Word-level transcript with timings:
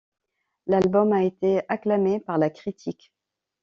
L'album 0.65 1.13
a 1.13 1.23
été 1.23 1.61
acclamé 1.69 2.19
par 2.19 2.39
la 2.39 2.49
critique. 2.49 3.13